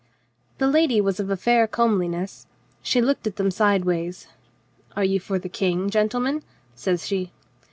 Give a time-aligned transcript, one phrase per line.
[0.57, 2.47] The lady was of a fair comeliness.
[2.81, 4.25] She looked at them sidewise.
[4.95, 6.41] "Are you for the King, gentlemen?"
[6.73, 7.31] says she.